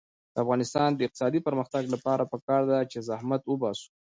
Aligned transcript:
د 0.33 0.35
افغانستان 0.43 0.89
د 0.93 0.99
اقتصادي 1.05 1.39
پرمختګ 1.47 1.83
لپاره 1.93 2.29
پکار 2.31 2.61
ده 2.71 2.79
چې 2.91 3.05
زحمت 3.09 3.41
وباسو. 3.45 3.89